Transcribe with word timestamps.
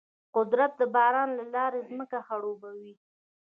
قدرت 0.35 0.71
د 0.79 0.81
باران 0.95 1.29
له 1.39 1.45
لارې 1.55 1.87
ځمکه 1.89 2.17
خړوبوي. 2.27 2.93